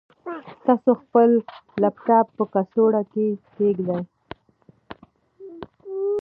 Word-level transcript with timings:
تاسو 0.65 0.91
خپل 1.01 1.29
لپټاپ 1.81 2.27
په 2.37 2.43
کڅوړه 2.53 3.01
کې 3.13 3.27
کېږدئ. 3.55 4.01